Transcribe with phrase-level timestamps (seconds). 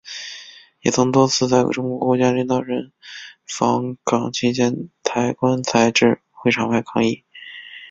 [0.81, 2.91] 也曾多次在中国国家领导人
[3.47, 7.23] 访港期间抬棺材至会场外抗议。